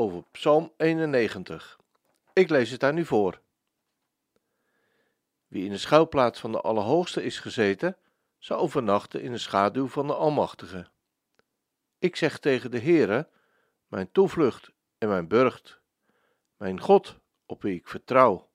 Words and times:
over 0.00 0.24
Psalm 0.30 0.72
91. 0.76 1.78
Ik 2.32 2.50
lees 2.50 2.70
het 2.70 2.84
aan 2.84 2.96
u 2.96 3.04
voor. 3.04 3.40
Wie 5.46 5.64
in 5.64 5.70
de 5.70 5.78
schuilplaats 5.78 6.40
van 6.40 6.52
de 6.52 6.60
Allerhoogste 6.60 7.22
is 7.22 7.38
gezeten, 7.38 7.96
zal 8.38 8.58
overnachten 8.58 9.22
in 9.22 9.32
de 9.32 9.38
schaduw 9.38 9.86
van 9.86 10.06
de 10.06 10.14
Almachtige. 10.14 10.88
Ik 11.98 12.16
zeg 12.16 12.38
tegen 12.38 12.70
de 12.70 12.80
Heere, 12.80 13.28
mijn 13.86 14.12
toevlucht 14.12 14.70
en 14.98 15.08
mijn 15.08 15.28
burcht, 15.28 15.80
mijn 16.56 16.80
God, 16.80 17.16
op 17.46 17.62
wie 17.62 17.74
ik 17.74 17.88
vertrouw. 17.88 18.48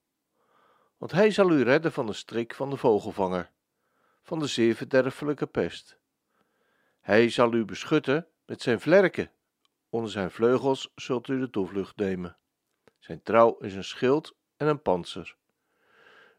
Want 0.97 1.11
hij 1.11 1.31
zal 1.31 1.51
u 1.51 1.63
redden 1.63 1.91
van 1.91 2.05
de 2.05 2.13
strik 2.13 2.53
van 2.55 2.69
de 2.69 2.77
vogelvanger, 2.77 3.51
van 4.21 4.39
de 4.39 4.47
zeer 4.47 4.75
verderfelijke 4.75 5.47
pest. 5.47 5.97
Hij 6.99 7.29
zal 7.29 7.53
u 7.53 7.65
beschutten 7.65 8.27
met 8.45 8.61
zijn 8.61 8.79
vlerken, 8.79 9.31
onder 9.95 10.11
zijn 10.11 10.31
vleugels 10.31 10.91
zult 10.95 11.27
u 11.27 11.39
de 11.39 11.49
toevlucht 11.49 11.95
nemen. 11.95 12.37
Zijn 12.99 13.23
trouw 13.23 13.57
is 13.57 13.75
een 13.75 13.83
schild 13.83 14.35
en 14.57 14.67
een 14.67 14.81
panzer. 14.81 15.35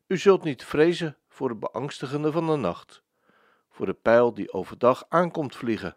U 0.07 0.19
zult 0.19 0.43
niet 0.43 0.65
vrezen 0.65 1.17
voor 1.29 1.49
het 1.49 1.59
beangstigende 1.59 2.33
van 2.33 2.47
de 2.47 2.57
nacht, 2.57 3.03
voor 3.69 3.87
de 3.87 3.93
pijl 3.95 4.35
die 4.35 4.53
overdag 4.53 5.05
aankomt 5.09 5.57
vliegen, 5.57 5.97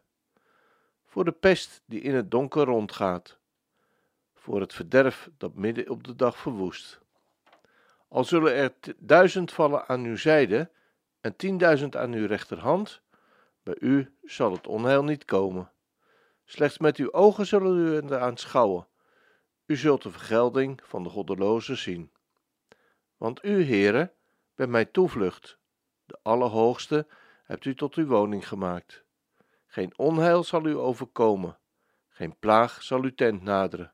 voor 1.06 1.26
de 1.26 1.32
pest 1.32 1.82
die 1.86 2.02
in 2.02 2.16
het 2.16 2.32
donker 2.32 2.66
rondgaat, 2.66 3.38
voor 4.34 4.60
het 4.60 4.74
verderf 4.74 5.30
dat 5.38 5.56
midden 5.56 5.90
op 5.90 6.04
de 6.04 6.16
dag 6.16 6.38
verwoest. 6.38 7.00
Al 8.08 8.24
zullen 8.24 8.54
er 8.54 8.74
duizend 8.98 9.52
vallen 9.52 9.88
aan 9.88 10.04
uw 10.04 10.18
zijde 10.18 10.70
en 11.22 11.36
tienduizend 11.36 11.96
aan 11.96 12.14
uw 12.14 12.28
rechterhand, 12.28 13.02
bij 13.64 13.78
u 13.80 14.14
zal 14.24 14.52
het 14.52 14.68
onheil 14.68 15.04
niet 15.04 15.26
komen. 15.26 15.72
Slechts 16.52 16.78
met 16.78 16.98
uw 16.98 17.14
ogen 17.14 17.46
zullen 17.46 17.78
u 17.78 17.96
er 17.96 18.20
aanschouwen. 18.20 18.88
U 19.66 19.76
zult 19.76 20.02
de 20.02 20.12
vergelding 20.12 20.82
van 20.84 21.04
de 21.04 21.10
goddelozen 21.10 21.78
zien. 21.78 22.12
Want 23.18 23.46
u, 23.46 23.64
Heere, 23.64 24.14
bent 24.56 24.70
mijn 24.70 24.92
toevlucht. 24.92 25.58
De 26.06 26.20
Allerhoogste 26.22 27.08
hebt 27.44 27.66
u 27.66 27.76
tot 27.76 27.96
uw 27.96 28.06
woning 28.06 28.48
gemaakt. 28.48 29.04
Geen 29.68 29.98
onheil 29.98 30.44
zal 30.44 30.66
u 30.66 30.78
overkomen, 30.78 31.58
geen 32.10 32.38
plaag 32.40 32.84
zal 32.84 33.04
uw 33.04 33.14
tent 33.14 33.42
naderen. 33.42 33.94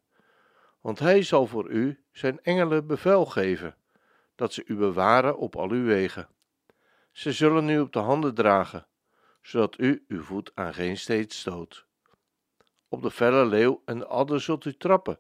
Want 0.82 1.00
hij 1.00 1.24
zal 1.24 1.48
voor 1.48 1.70
u 1.70 2.04
zijn 2.12 2.44
engelen 2.44 2.88
bevel 2.88 3.26
geven, 3.26 3.76
dat 4.36 4.54
ze 4.54 4.64
u 4.66 4.76
bewaren 4.76 5.38
op 5.38 5.56
al 5.56 5.70
uw 5.70 5.86
wegen. 5.86 6.28
Ze 7.12 7.32
zullen 7.32 7.70
u 7.70 7.80
op 7.80 7.94
de 7.94 8.00
handen 8.00 8.34
dragen, 8.34 8.88
zodat 9.42 9.80
u 9.80 10.06
uw 10.08 10.24
voet 10.24 10.52
aan 10.54 10.74
geen 10.74 10.98
steeds 10.98 11.40
stoot. 11.40 11.86
Op 12.96 13.02
de 13.02 13.12
felle 13.12 13.46
leeuw 13.46 13.82
en 13.86 13.98
de 13.98 14.06
adder 14.06 14.42
zult 14.42 14.66
u 14.66 14.78
trappen. 14.78 15.20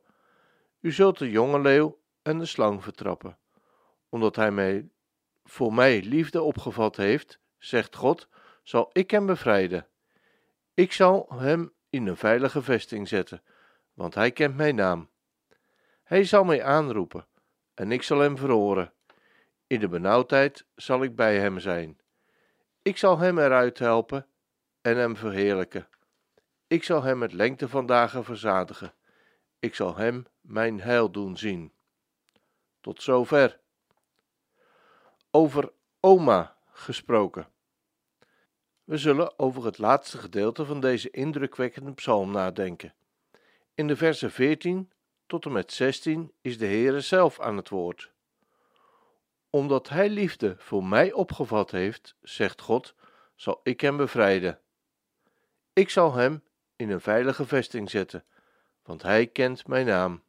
U 0.79 0.91
zult 0.91 1.17
de 1.17 1.29
jonge 1.29 1.59
leeuw 1.59 2.01
en 2.21 2.39
de 2.39 2.45
slang 2.45 2.83
vertrappen. 2.83 3.37
Omdat 4.09 4.35
hij 4.35 4.51
mij, 4.51 4.89
voor 5.43 5.73
mij 5.73 6.01
liefde 6.01 6.41
opgevat 6.41 6.95
heeft, 6.95 7.39
zegt 7.57 7.95
God, 7.95 8.27
zal 8.63 8.89
ik 8.91 9.11
hem 9.11 9.25
bevrijden. 9.25 9.87
Ik 10.73 10.91
zal 10.91 11.27
hem 11.33 11.73
in 11.89 12.07
een 12.07 12.17
veilige 12.17 12.61
vesting 12.61 13.07
zetten, 13.07 13.43
want 13.93 14.15
hij 14.15 14.31
kent 14.31 14.55
mijn 14.55 14.75
naam. 14.75 15.09
Hij 16.03 16.23
zal 16.23 16.43
mij 16.43 16.63
aanroepen, 16.63 17.27
en 17.73 17.91
ik 17.91 18.03
zal 18.03 18.19
hem 18.19 18.37
verhoren. 18.37 18.93
In 19.67 19.79
de 19.79 19.87
benauwdheid 19.87 20.65
zal 20.75 21.03
ik 21.03 21.15
bij 21.15 21.39
hem 21.39 21.59
zijn. 21.59 21.99
Ik 22.81 22.97
zal 22.97 23.17
hem 23.17 23.37
eruit 23.37 23.79
helpen 23.79 24.27
en 24.81 24.97
hem 24.97 25.15
verheerlijken. 25.15 25.87
Ik 26.75 26.83
zal 26.83 27.03
hem 27.03 27.17
met 27.17 27.33
lengte 27.33 27.69
van 27.69 27.85
dagen 27.85 28.23
verzadigen. 28.23 28.93
Ik 29.59 29.75
zal 29.75 29.95
hem 29.95 30.25
mijn 30.41 30.81
heil 30.81 31.11
doen 31.11 31.37
zien. 31.37 31.73
Tot 32.81 33.01
zover. 33.01 33.59
Over 35.31 35.71
oma 35.99 36.57
gesproken. 36.71 37.47
We 38.83 38.97
zullen 38.97 39.39
over 39.39 39.65
het 39.65 39.77
laatste 39.77 40.17
gedeelte 40.17 40.65
van 40.65 40.79
deze 40.79 41.09
indrukwekkende 41.09 41.93
psalm 41.93 42.31
nadenken. 42.31 42.93
In 43.75 43.87
de 43.87 43.95
versen 43.95 44.31
14 44.31 44.91
tot 45.25 45.45
en 45.45 45.51
met 45.51 45.71
16 45.71 46.33
is 46.41 46.57
de 46.57 46.65
Heere 46.65 47.01
zelf 47.01 47.39
aan 47.39 47.57
het 47.57 47.69
woord. 47.69 48.11
Omdat 49.49 49.89
Hij 49.89 50.09
liefde 50.09 50.55
voor 50.57 50.83
mij 50.83 51.13
opgevat 51.13 51.71
heeft, 51.71 52.15
zegt 52.21 52.61
God, 52.61 52.95
zal 53.35 53.59
ik 53.63 53.81
hem 53.81 53.97
bevrijden. 53.97 54.59
Ik 55.73 55.89
zal 55.89 56.13
hem 56.13 56.43
in 56.75 56.89
een 56.89 57.01
veilige 57.01 57.45
vesting 57.45 57.89
zetten, 57.89 58.23
want 58.83 59.01
hij 59.01 59.27
kent 59.27 59.67
mijn 59.67 59.85
naam. 59.85 60.23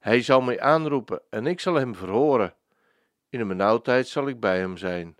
Hij 0.00 0.22
zal 0.22 0.40
mij 0.40 0.60
aanroepen 0.60 1.22
en 1.30 1.46
ik 1.46 1.60
zal 1.60 1.74
hem 1.74 1.94
verhoren. 1.94 2.54
In 3.28 3.40
een 3.40 3.48
benauwdheid 3.48 4.08
zal 4.08 4.28
ik 4.28 4.40
bij 4.40 4.58
hem 4.58 4.76
zijn. 4.76 5.16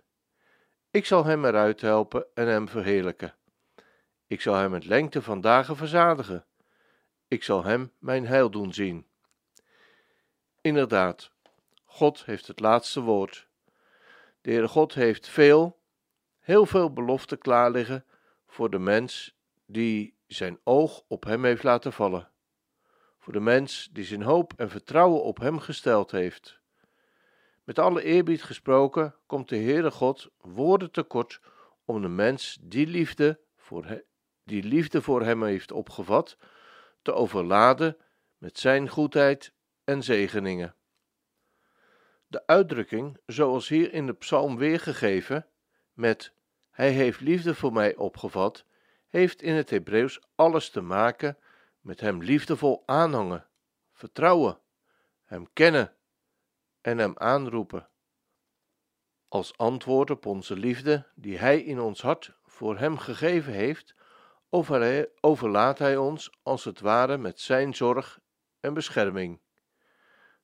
Ik 0.91 1.05
zal 1.05 1.25
hem 1.25 1.45
eruit 1.45 1.81
helpen 1.81 2.25
en 2.33 2.47
hem 2.47 2.67
verheerlijken. 2.67 3.35
Ik 4.27 4.41
zal 4.41 4.55
hem 4.55 4.71
met 4.71 4.85
lengte 4.85 5.21
van 5.21 5.41
dagen 5.41 5.75
verzadigen. 5.75 6.45
Ik 7.27 7.43
zal 7.43 7.63
hem 7.63 7.91
mijn 7.99 8.27
heil 8.27 8.49
doen 8.49 8.73
zien. 8.73 9.07
Inderdaad, 10.61 11.31
God 11.85 12.25
heeft 12.25 12.47
het 12.47 12.59
laatste 12.59 13.01
woord. 13.01 13.47
De 14.41 14.51
Heere 14.51 14.67
God 14.67 14.93
heeft 14.93 15.27
veel, 15.27 15.79
heel 16.39 16.65
veel 16.65 16.93
beloften 16.93 17.37
klaar 17.37 17.71
liggen 17.71 18.05
voor 18.47 18.69
de 18.69 18.79
mens 18.79 19.35
die 19.65 20.15
zijn 20.35 20.59
oog 20.63 21.03
op 21.07 21.23
hem 21.23 21.45
heeft 21.45 21.63
laten 21.63 21.93
vallen. 21.93 22.31
Voor 23.19 23.33
de 23.33 23.39
mens 23.39 23.89
die 23.91 24.03
zijn 24.03 24.21
hoop 24.21 24.53
en 24.55 24.69
vertrouwen 24.69 25.23
op 25.23 25.39
hem 25.39 25.59
gesteld 25.59 26.11
heeft. 26.11 26.59
Met 27.63 27.79
alle 27.79 28.03
eerbied 28.03 28.43
gesproken 28.43 29.15
komt 29.25 29.49
de 29.49 29.57
Heere 29.57 29.91
God 29.91 30.29
woorden 30.37 30.91
tekort 30.91 31.41
om 31.85 32.01
de 32.01 32.07
mens 32.07 32.57
die 32.61 32.87
liefde 32.87 33.39
voor, 33.55 34.03
die 34.43 34.63
liefde 34.63 35.01
voor 35.01 35.21
hem 35.21 35.43
heeft 35.43 35.71
opgevat, 35.71 36.37
te 37.01 37.13
overladen 37.13 37.97
met 38.37 38.59
zijn 38.59 38.89
goedheid 38.89 39.53
en 39.83 40.03
zegeningen. 40.03 40.75
De 42.27 42.47
uitdrukking, 42.47 43.17
zoals 43.25 43.67
hier 43.67 43.93
in 43.93 44.05
de 44.05 44.13
psalm 44.13 44.57
weergegeven, 44.57 45.47
met 45.93 46.33
Hij 46.71 46.91
heeft 46.91 47.19
liefde 47.19 47.55
voor 47.55 47.73
mij 47.73 47.95
opgevat, 47.95 48.65
heeft 49.11 49.41
in 49.41 49.53
het 49.53 49.69
Hebreeuws 49.69 50.21
alles 50.35 50.69
te 50.69 50.81
maken 50.81 51.37
met 51.79 51.99
Hem 51.99 52.23
liefdevol 52.23 52.83
aanhangen, 52.85 53.47
vertrouwen, 53.91 54.59
Hem 55.23 55.47
kennen 55.53 55.95
en 56.81 56.97
Hem 56.97 57.13
aanroepen. 57.17 57.89
Als 59.27 59.57
antwoord 59.57 60.09
op 60.09 60.25
onze 60.25 60.55
liefde 60.55 61.07
die 61.15 61.37
Hij 61.37 61.59
in 61.61 61.79
ons 61.79 62.01
hart 62.01 62.37
voor 62.45 62.77
Hem 62.77 62.97
gegeven 62.97 63.53
heeft, 63.53 63.95
overlaat 65.19 65.79
Hij 65.79 65.97
ons 65.97 66.31
als 66.43 66.63
het 66.63 66.79
ware 66.79 67.17
met 67.17 67.39
Zijn 67.39 67.75
zorg 67.75 68.19
en 68.59 68.73
bescherming. 68.73 69.39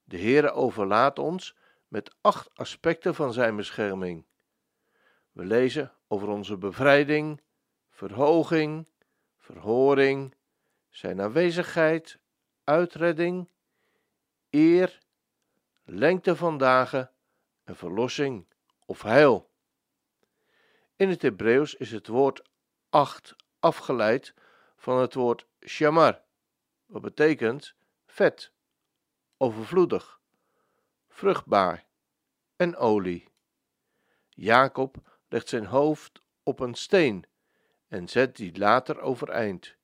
De 0.04 0.18
Heere 0.18 0.52
overlaat 0.52 1.20
ons 1.20 1.58
met 1.88 2.16
acht 2.22 2.50
aspecten 2.54 3.16
van 3.16 3.34
Zijn 3.34 3.56
bescherming. 3.56 4.26
We 5.32 5.46
lezen 5.46 5.94
over 6.08 6.28
onze 6.28 6.58
bevrijding, 6.58 7.42
verhoging, 7.98 8.88
verhoring, 9.38 10.36
zijn 10.90 11.22
aanwezigheid, 11.22 12.20
uitredding, 12.64 13.50
eer, 14.50 15.00
lengte 15.84 16.36
van 16.36 16.58
dagen 16.58 17.12
en 17.64 17.76
verlossing 17.76 18.46
of 18.86 19.02
heil. 19.02 19.50
In 20.96 21.10
het 21.10 21.22
Hebreeuws 21.22 21.76
is 21.76 21.92
het 21.92 22.08
woord 22.08 22.50
acht 22.90 23.36
afgeleid 23.60 24.34
van 24.76 25.00
het 25.00 25.14
woord 25.14 25.48
shamar, 25.66 26.22
wat 26.86 27.02
betekent 27.02 27.74
vet, 28.06 28.52
overvloedig, 29.38 30.20
vruchtbaar 31.10 31.86
en 32.56 32.76
olie. 32.76 33.30
Jacob 34.30 34.98
legt 35.28 35.50
zijn 35.50 35.66
hoofd 35.66 36.22
op 36.44 36.60
een 36.60 36.76
steen 36.76 37.26
en 37.88 38.08
zet 38.08 38.36
die 38.36 38.58
later 38.58 39.00
overeind. 39.00 39.76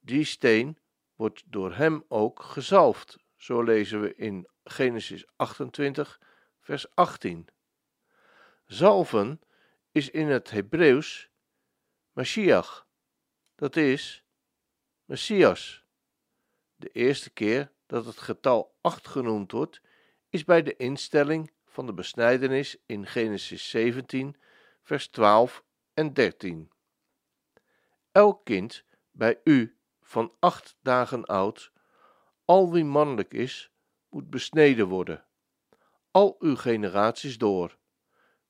Die 0.00 0.24
steen 0.24 0.78
wordt 1.14 1.42
door 1.46 1.74
hem 1.74 2.04
ook 2.08 2.42
gezalfd. 2.42 3.18
Zo 3.36 3.62
lezen 3.62 4.00
we 4.00 4.14
in 4.14 4.48
Genesis 4.64 5.26
28, 5.36 6.20
vers 6.60 6.94
18. 6.94 7.48
Zalven 8.66 9.40
is 9.92 10.10
in 10.10 10.28
het 10.28 10.50
Hebreeuws 10.50 11.30
Mashiach, 12.12 12.86
dat 13.54 13.76
is 13.76 14.24
Messias. 15.04 15.84
De 16.76 16.88
eerste 16.88 17.30
keer 17.30 17.72
dat 17.86 18.04
het 18.04 18.18
getal 18.18 18.74
8 18.80 19.06
genoemd 19.06 19.52
wordt, 19.52 19.80
is 20.28 20.44
bij 20.44 20.62
de 20.62 20.76
instelling 20.76 21.52
van 21.66 21.86
de 21.86 21.92
besnijdenis 21.92 22.76
in 22.86 23.06
Genesis 23.06 23.70
17, 23.70 24.36
vers 24.82 25.08
12 25.08 25.64
en 25.94 26.12
13. 26.12 26.70
Elk 28.12 28.44
kind 28.44 28.84
bij 29.10 29.40
u 29.44 29.78
van 30.02 30.32
acht 30.38 30.76
dagen 30.82 31.24
oud, 31.24 31.72
al 32.44 32.72
wie 32.72 32.84
mannelijk 32.84 33.34
is, 33.34 33.72
moet 34.08 34.30
besneden 34.30 34.88
worden, 34.88 35.24
al 36.10 36.36
uw 36.38 36.56
generaties 36.56 37.38
door, 37.38 37.78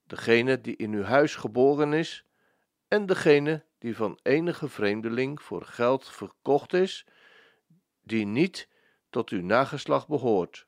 degene 0.05 0.61
die 0.61 0.77
in 0.77 0.93
uw 0.93 1.03
huis 1.03 1.37
geboren 1.37 1.93
is 1.93 2.27
en 2.89 3.07
degene 3.07 3.65
die 3.79 3.97
van 3.97 4.19
enige 4.23 4.69
vreemdeling 4.69 5.43
voor 5.43 5.63
geld 5.63 6.09
verkocht 6.09 6.73
is, 6.73 7.07
die 8.03 8.27
niet 8.27 8.69
tot 9.11 9.31
uw 9.31 9.43
nageslacht 9.43 10.09
behoort. 10.09 10.67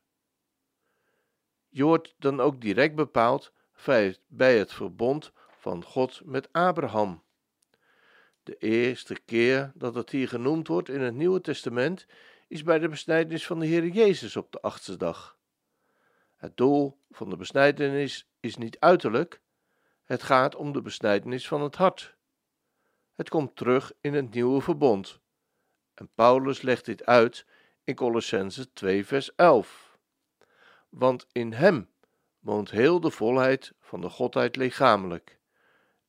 Je 1.68 1.84
wordt 1.84 2.14
dan 2.18 2.40
ook 2.40 2.60
direct 2.60 2.94
bepaald 2.94 3.52
bij 4.26 4.58
het 4.58 4.72
verbond 4.72 5.32
van 5.50 5.84
God 5.84 6.20
met 6.24 6.52
Abraham. 6.52 7.22
De 8.42 8.56
eerste 8.56 9.20
keer 9.24 9.72
dat 9.74 9.94
het 9.94 10.10
hier 10.10 10.28
genoemd 10.28 10.68
wordt 10.68 10.88
in 10.88 11.00
het 11.00 11.14
Nieuwe 11.14 11.40
Testament 11.40 12.06
is 12.48 12.62
bij 12.62 12.78
de 12.78 12.88
besnijdenis 12.88 13.46
van 13.46 13.58
de 13.58 13.66
Heer 13.66 13.86
Jezus 13.86 14.36
op 14.36 14.52
de 14.52 14.60
achtste 14.60 14.96
dag. 14.96 15.38
Het 16.36 16.56
doel 16.56 16.98
van 17.10 17.30
de 17.30 17.36
besnijdenis 17.36 18.28
is 18.40 18.56
niet 18.56 18.80
uiterlijk, 18.80 19.40
het 20.04 20.22
gaat 20.22 20.54
om 20.54 20.72
de 20.72 20.82
besnijdenis 20.82 21.48
van 21.48 21.62
het 21.62 21.76
hart. 21.76 22.16
Het 23.14 23.28
komt 23.28 23.56
terug 23.56 23.92
in 24.00 24.14
het 24.14 24.30
nieuwe 24.34 24.60
verbond. 24.60 25.20
En 25.94 26.10
Paulus 26.14 26.62
legt 26.62 26.84
dit 26.84 27.06
uit 27.06 27.46
in 27.84 27.94
Colossense 27.94 28.72
2 28.72 29.06
vers 29.06 29.34
11. 29.34 29.98
Want 30.88 31.26
in 31.32 31.52
hem 31.52 31.90
woont 32.38 32.70
heel 32.70 33.00
de 33.00 33.10
volheid 33.10 33.72
van 33.80 34.00
de 34.00 34.08
Godheid 34.08 34.56
lichamelijk. 34.56 35.38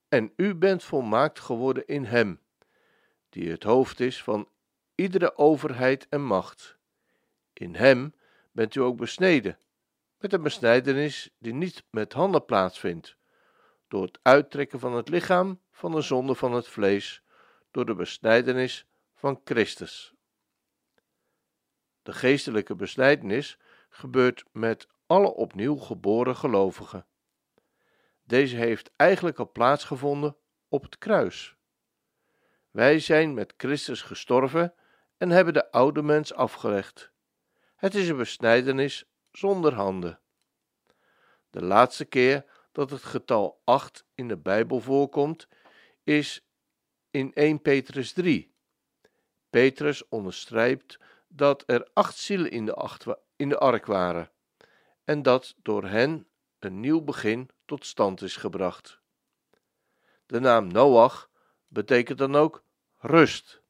En 0.08 0.32
u 0.36 0.54
bent 0.54 0.84
volmaakt 0.84 1.40
geworden 1.40 1.86
in 1.86 2.04
hem, 2.04 2.40
die 3.28 3.50
het 3.50 3.62
hoofd 3.62 4.00
is 4.00 4.22
van 4.22 4.48
iedere 4.94 5.36
overheid 5.36 6.06
en 6.08 6.24
macht. 6.24 6.76
In 7.52 7.74
hem 7.74 8.14
bent 8.52 8.74
u 8.74 8.80
ook 8.80 8.96
besneden, 8.96 9.58
met 10.18 10.32
een 10.32 10.42
besnijdenis 10.42 11.30
die 11.38 11.54
niet 11.54 11.84
met 11.90 12.12
handen 12.12 12.44
plaatsvindt, 12.44 13.16
door 13.88 14.02
het 14.02 14.18
uittrekken 14.22 14.80
van 14.80 14.92
het 14.92 15.08
lichaam 15.08 15.60
van 15.70 15.92
de 15.92 16.00
zonde 16.00 16.34
van 16.34 16.52
het 16.52 16.68
vlees, 16.68 17.22
door 17.70 17.86
de 17.86 17.94
besnijdenis 17.94 18.86
van 19.14 19.40
Christus. 19.44 20.14
De 22.02 22.12
geestelijke 22.12 22.74
besnijdenis 22.74 23.58
gebeurt 23.88 24.44
met 24.52 24.88
alle 25.06 25.34
opnieuw 25.34 25.76
geboren 25.76 26.36
gelovigen. 26.36 27.06
Deze 28.24 28.56
heeft 28.56 28.90
eigenlijk 28.96 29.38
al 29.38 29.52
plaatsgevonden 29.52 30.36
op 30.68 30.82
het 30.82 30.98
kruis. 30.98 31.56
Wij 32.70 32.98
zijn 32.98 33.34
met 33.34 33.54
Christus 33.56 34.02
gestorven 34.02 34.74
en 35.16 35.30
hebben 35.30 35.54
de 35.54 35.70
oude 35.70 36.02
mens 36.02 36.34
afgelegd. 36.34 37.10
Het 37.76 37.94
is 37.94 38.08
een 38.08 38.16
besnijdenis 38.16 39.04
zonder 39.32 39.74
handen. 39.74 40.20
De 41.50 41.64
laatste 41.64 42.04
keer 42.04 42.44
dat 42.72 42.90
het 42.90 43.02
getal 43.02 43.60
8 43.64 44.04
in 44.14 44.28
de 44.28 44.36
Bijbel 44.36 44.80
voorkomt, 44.80 45.48
is 46.04 46.46
in 47.10 47.32
1 47.34 47.62
Petrus 47.62 48.12
3. 48.12 48.54
Petrus 49.50 50.08
onderstrijpt 50.08 50.98
dat 51.28 51.62
er 51.66 51.88
acht 51.92 52.16
zielen 52.16 52.50
in 52.50 52.66
de, 52.66 52.74
acht, 52.74 53.06
in 53.36 53.48
de 53.48 53.58
ark 53.58 53.86
waren 53.86 54.30
en 55.04 55.22
dat 55.22 55.54
door 55.62 55.84
hen 55.84 56.26
een 56.64 56.80
nieuw 56.80 57.00
begin 57.00 57.50
tot 57.64 57.86
stand 57.86 58.22
is 58.22 58.36
gebracht. 58.36 59.00
De 60.26 60.40
naam 60.40 60.66
Noach 60.66 61.30
betekent 61.68 62.18
dan 62.18 62.34
ook 62.34 62.64
rust. 62.98 63.62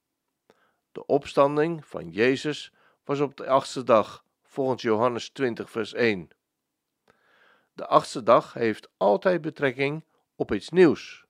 De 0.93 1.06
opstanding 1.06 1.87
van 1.87 2.11
Jezus 2.11 2.73
was 3.05 3.20
op 3.20 3.37
de 3.37 3.46
achtste 3.46 3.82
dag, 3.82 4.25
volgens 4.43 4.82
Johannes 4.82 5.31
20, 5.31 5.70
vers 5.70 5.93
1. 5.93 6.29
De 7.73 7.87
achtste 7.87 8.23
dag 8.23 8.52
heeft 8.52 8.88
altijd 8.97 9.40
betrekking 9.40 10.05
op 10.35 10.52
iets 10.52 10.69
nieuws, 10.69 11.25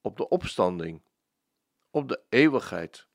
op 0.00 0.16
de 0.16 0.28
opstanding, 0.28 1.02
op 1.90 2.08
de 2.08 2.20
eeuwigheid. 2.28 3.06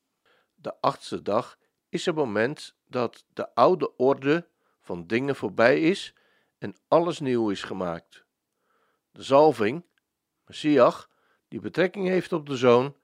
De 0.54 0.80
achtste 0.80 1.22
dag 1.22 1.58
is 1.88 2.06
het 2.06 2.14
moment 2.14 2.74
dat 2.86 3.24
de 3.32 3.54
oude 3.54 3.96
orde 3.96 4.48
van 4.80 5.06
dingen 5.06 5.36
voorbij 5.36 5.80
is 5.80 6.14
en 6.58 6.76
alles 6.88 7.20
nieuw 7.20 7.50
is 7.50 7.62
gemaakt. 7.62 8.24
De 9.10 9.22
zalving, 9.22 9.84
Messiach, 10.44 11.10
die 11.48 11.60
betrekking 11.60 12.08
heeft 12.08 12.32
op 12.32 12.46
de 12.46 12.56
zoon, 12.56 12.96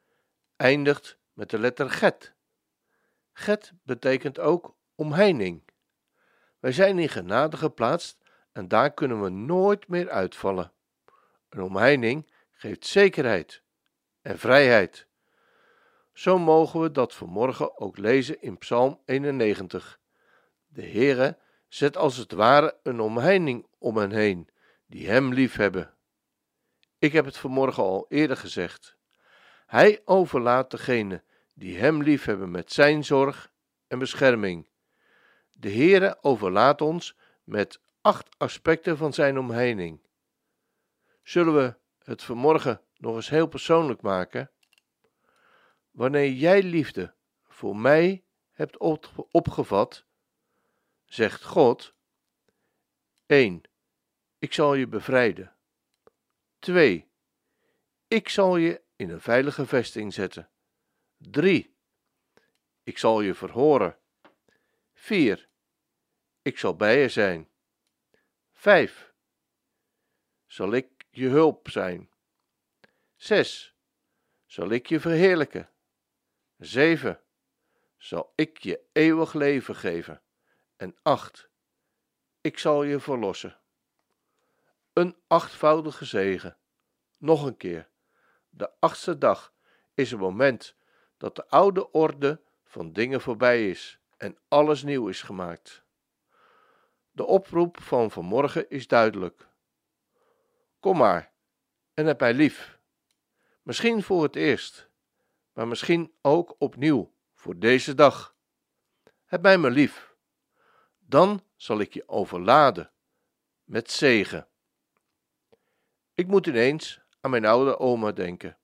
eindigt 0.56 1.19
met 1.32 1.50
de 1.50 1.58
letter 1.58 1.90
Get. 1.90 2.34
Get 3.32 3.72
betekent 3.82 4.38
ook 4.38 4.76
omheining. 4.94 5.62
Wij 6.58 6.72
zijn 6.72 6.99
in 6.99 7.08
genade 7.08 7.56
geplaatst 7.56 8.19
en 8.52 8.69
daar 8.69 8.94
kunnen 8.94 9.22
we 9.22 9.28
nooit 9.28 9.88
meer 9.88 10.10
uitvallen. 10.10 10.72
Een 11.49 11.62
omheining 11.62 12.32
geeft 12.52 12.87
zekerheid 12.87 13.62
en 14.20 14.38
vrijheid. 14.38 15.06
Zo 16.12 16.38
mogen 16.38 16.81
we 16.81 16.90
dat 16.90 17.14
vanmorgen 17.14 17.78
ook 17.78 17.99
lezen 17.99 18.43
in 18.43 18.58
Psalm 18.58 19.00
91. 19.04 20.00
De 20.66 20.82
Heere 20.82 21.38
zet 21.73 21.97
als 21.97 22.17
het 22.17 22.33
ware 22.33 22.79
een 22.83 23.01
omheining 23.01 23.67
om 23.79 23.97
hen 23.97 24.11
heen, 24.13 24.49
die 24.87 25.09
hem 25.09 25.33
liefhebben. 25.33 25.95
Ik 26.99 27.13
heb 27.13 27.25
het 27.25 27.37
vanmorgen 27.37 27.83
al 27.83 28.07
eerder 28.09 28.37
gezegd. 28.37 28.97
Hij 29.67 30.02
overlaat 30.05 30.71
degene 30.71 31.23
die 31.55 31.79
hem 31.79 32.02
liefhebben 32.02 32.50
met 32.50 32.73
zijn 32.73 33.05
zorg 33.05 33.52
en 33.87 33.99
bescherming. 33.99 34.69
De 35.50 35.71
Heere 35.71 36.19
overlaat 36.21 36.81
ons 36.81 37.17
met 37.45 37.81
acht 38.00 38.29
aspecten 38.38 38.97
van 38.97 39.12
zijn 39.12 39.38
omheining. 39.38 40.00
Zullen 41.23 41.55
we 41.55 41.75
het 41.99 42.23
vanmorgen 42.23 42.81
nog 42.97 43.14
eens 43.14 43.29
heel 43.29 43.47
persoonlijk 43.47 44.02
maken? 44.02 44.50
Wanneer 45.91 46.33
jij 46.33 46.62
liefde 46.62 47.14
voor 47.45 47.76
mij 47.76 48.25
hebt 48.50 48.76
opgevat, 49.31 50.05
zegt 51.12 51.42
God: 51.42 51.95
1. 53.26 53.62
Ik 54.38 54.52
zal 54.52 54.75
je 54.75 54.87
bevrijden. 54.87 55.57
2. 56.59 57.11
Ik 58.09 58.28
zal 58.28 58.57
je 58.57 58.83
in 58.97 59.11
een 59.11 59.21
veilige 59.21 59.66
vesting 59.66 60.14
zetten. 60.14 60.50
3. 61.16 61.76
Ik 62.83 62.99
zal 62.99 63.21
je 63.21 63.35
verhoren. 63.35 63.99
4. 64.95 65.49
Ik 66.42 66.59
zal 66.59 66.76
bij 66.76 67.00
je 67.00 67.09
zijn. 67.09 67.50
5. 68.52 69.12
Zal 70.47 70.73
ik 70.73 71.07
je 71.11 71.28
hulp 71.28 71.71
zijn. 71.71 72.11
6. 73.16 73.75
Zal 74.47 74.71
ik 74.71 74.87
je 74.87 75.00
verheerlijken. 75.00 75.71
7. 76.57 77.21
Zal 77.97 78.33
ik 78.35 78.59
je 78.59 78.81
eeuwig 78.92 79.33
leven 79.33 79.76
geven. 79.76 80.22
En 80.83 80.97
8. 81.03 81.49
Ik 82.41 82.59
zal 82.59 82.83
je 82.83 83.01
verlossen. 83.01 83.59
Een 84.93 85.17
achtvoudige 85.27 86.05
zegen. 86.05 86.57
Nog 87.19 87.45
een 87.45 87.57
keer. 87.57 87.89
De 88.51 88.71
achtste 88.79 89.19
dag 89.19 89.55
is 89.95 90.11
het 90.11 90.21
moment 90.21 90.77
dat 91.17 91.37
de 91.37 91.49
oude 91.49 91.91
orde 91.91 92.41
van 92.65 92.93
dingen 92.93 93.21
voorbij 93.21 93.71
is 93.71 93.99
en 94.17 94.39
alles 94.49 94.83
nieuw 94.83 95.09
is 95.09 95.23
gemaakt. 95.23 95.83
De 97.11 97.25
oproep 97.25 97.83
van 97.83 98.11
vanmorgen 98.11 98.71
is 98.71 98.87
duidelijk. 98.87 99.49
Kom 100.81 100.97
maar 100.97 101.33
en 101.95 102.07
heb 102.07 102.21
mij 102.21 102.35
lief. 102.35 102.79
Misschien 103.62 104.03
voor 104.03 104.23
het 104.23 104.37
eerst, 104.37 104.89
maar 105.53 105.69
misschien 105.69 106.12
ook 106.21 106.55
opnieuw 106.59 107.15
voor 107.35 107.59
deze 107.59 107.95
dag. 107.95 108.35
Heb 109.25 109.43
mij 109.43 109.59
maar 109.59 109.71
lief. 109.71 110.12
Dan 111.12 111.45
zal 111.57 111.81
ik 111.81 111.95
je 111.95 112.09
overladen 112.09 112.90
met 113.64 113.90
zegen. 113.90 114.49
Ik 116.14 116.26
moet 116.26 116.47
ineens 116.47 117.00
aan 117.21 117.31
mijn 117.31 117.45
oude 117.45 117.78
oma 117.78 118.12
denken, 118.12 118.59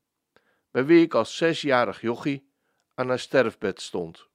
bij 0.70 0.84
wie 0.84 1.04
ik 1.04 1.14
als 1.14 1.36
zesjarig 1.36 2.00
jochie 2.00 2.52
aan 2.94 3.08
haar 3.08 3.18
sterfbed 3.18 3.80
stond. 3.80 4.28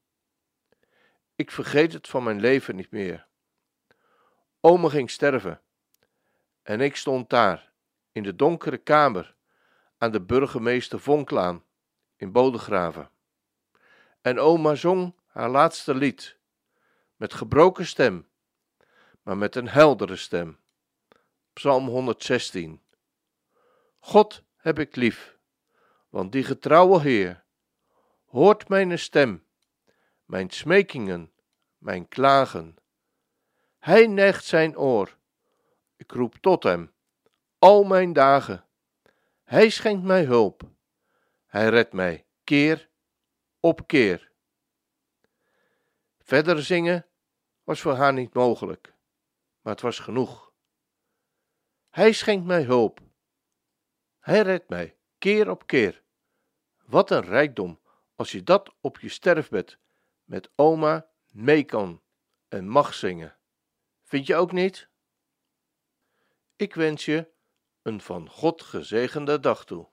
Ik 1.35 1.51
vergeet 1.51 1.93
het 1.93 2.07
van 2.07 2.23
mijn 2.23 2.39
leven 2.39 2.75
niet 2.75 2.91
meer. 2.91 3.27
Oma 4.59 4.89
ging 4.89 5.09
sterven. 5.09 5.61
En 6.63 6.81
ik 6.81 6.95
stond 6.95 7.29
daar, 7.29 7.71
in 8.11 8.23
de 8.23 8.35
donkere 8.35 8.77
kamer, 8.77 9.35
aan 9.97 10.11
de 10.11 10.21
burgemeester 10.21 10.99
Vonklaan, 10.99 11.63
in 12.15 12.31
Bodegraven. 12.31 13.11
En 14.21 14.39
oma 14.39 14.75
zong 14.75 15.15
haar 15.25 15.49
laatste 15.49 15.95
lied, 15.95 16.41
met 17.23 17.33
gebroken 17.33 17.85
stem, 17.85 18.27
maar 19.21 19.37
met 19.37 19.55
een 19.55 19.67
heldere 19.67 20.15
stem. 20.15 20.59
Psalm 21.53 21.87
116. 21.87 22.81
God 23.99 24.43
heb 24.55 24.79
ik 24.79 24.95
lief, 24.95 25.37
want 26.09 26.31
die 26.31 26.43
getrouwe 26.43 27.01
Heer 27.01 27.43
hoort 28.25 28.69
mijn 28.69 28.99
stem, 28.99 29.45
mijn 30.25 30.49
smekingen, 30.49 31.31
mijn 31.77 32.07
klagen. 32.07 32.75
Hij 33.79 34.07
neigt 34.07 34.45
zijn 34.45 34.77
oor, 34.77 35.17
ik 35.95 36.11
roep 36.11 36.35
tot 36.35 36.63
hem, 36.63 36.93
al 37.59 37.83
mijn 37.83 38.13
dagen. 38.13 38.65
Hij 39.43 39.69
schenkt 39.69 40.03
mij 40.03 40.23
hulp, 40.23 40.61
hij 41.45 41.69
redt 41.69 41.93
mij 41.93 42.25
keer 42.43 42.89
op 43.59 43.87
keer. 43.87 44.31
Verder 46.19 46.63
zingen 46.63 47.07
was 47.63 47.81
voor 47.81 47.93
haar 47.93 48.13
niet 48.13 48.33
mogelijk, 48.33 48.93
maar 49.61 49.73
het 49.73 49.81
was 49.81 49.99
genoeg. 49.99 50.53
Hij 51.89 52.11
schenkt 52.11 52.45
mij 52.45 52.63
hulp. 52.63 52.99
Hij 54.19 54.41
redt 54.41 54.69
mij 54.69 54.97
keer 55.17 55.49
op 55.49 55.67
keer. 55.67 56.03
Wat 56.85 57.11
een 57.11 57.21
rijkdom 57.21 57.79
als 58.15 58.31
je 58.31 58.43
dat 58.43 58.75
op 58.81 58.99
je 58.99 59.09
sterfbed 59.09 59.77
met 60.23 60.49
oma 60.55 61.09
mee 61.31 61.63
kan 61.63 62.01
en 62.47 62.67
mag 62.67 62.93
zingen. 62.93 63.37
Vind 64.03 64.27
je 64.27 64.35
ook 64.35 64.51
niet? 64.51 64.89
Ik 66.55 66.75
wens 66.75 67.05
je 67.05 67.31
een 67.81 68.01
van 68.01 68.29
God 68.29 68.61
gezegende 68.61 69.39
dag 69.39 69.65
toe. 69.65 69.92